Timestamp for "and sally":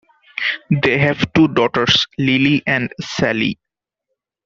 2.65-3.59